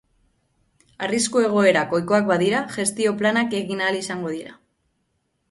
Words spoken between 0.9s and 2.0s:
Arrisku egoerak